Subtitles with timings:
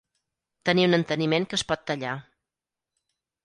[0.69, 2.17] Tenir un enteniment que es pot tallar.